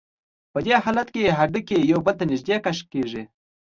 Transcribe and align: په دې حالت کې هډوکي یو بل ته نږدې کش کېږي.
په 0.51 0.59
دې 0.65 0.75
حالت 0.83 1.07
کې 1.15 1.35
هډوکي 1.37 1.79
یو 1.91 1.99
بل 2.05 2.13
ته 2.19 2.23
نږدې 2.31 2.57
کش 2.65 2.79
کېږي. 2.91 3.23